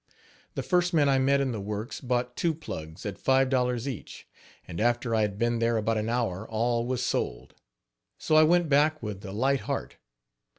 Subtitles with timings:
[0.55, 4.27] The first man I met in the works bought two plugs, at five dollars each;
[4.67, 7.53] and after I had been there about an hour all was sold.
[8.17, 9.97] So I went back with a light heart.